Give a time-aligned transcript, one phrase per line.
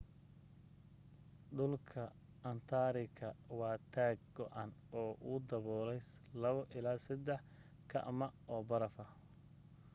[1.57, 2.05] dhulka
[2.51, 3.27] antaartika
[3.59, 4.69] waa taag go'an
[5.01, 5.99] oo uu dabuulay
[6.47, 7.39] 2-3
[7.91, 8.19] km
[8.53, 9.05] oo barafa